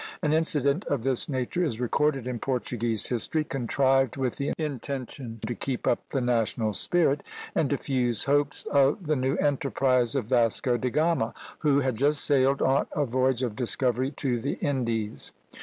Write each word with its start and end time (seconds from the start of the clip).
An 0.23 0.33
incident 0.33 0.83
of 0.85 1.03
this 1.03 1.29
nature 1.29 1.63
is 1.63 1.79
recorded 1.79 2.25
in 2.25 2.39
Portuguese 2.39 3.05
history, 3.09 3.43
contrived 3.43 4.17
with 4.17 4.37
the 4.37 4.51
intention 4.57 5.39
to 5.45 5.53
keep 5.53 5.85
up 5.85 6.09
the 6.09 6.21
national 6.21 6.73
spirit, 6.73 7.21
and 7.53 7.69
diffuse 7.69 8.23
hopes 8.23 8.65
of 8.71 9.05
the 9.05 9.15
new 9.15 9.35
enterprise 9.37 10.15
of 10.15 10.25
Vasco 10.25 10.75
de 10.75 10.89
Gama, 10.89 11.35
who 11.59 11.81
had 11.81 11.97
just 11.97 12.25
sailed 12.25 12.63
on 12.63 12.87
a 12.93 13.05
voyage 13.05 13.43
of 13.43 13.55
discovery 13.55 14.09
to 14.17 14.39
the 14.39 14.53
Indies. 14.53 15.33